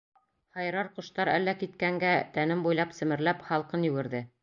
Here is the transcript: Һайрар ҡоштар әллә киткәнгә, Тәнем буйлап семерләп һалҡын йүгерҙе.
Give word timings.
Һайрар 0.59 0.89
ҡоштар 0.95 1.31
әллә 1.35 1.55
киткәнгә, 1.61 2.17
Тәнем 2.39 2.67
буйлап 2.69 2.99
семерләп 3.03 3.49
һалҡын 3.53 3.91
йүгерҙе. 3.91 4.29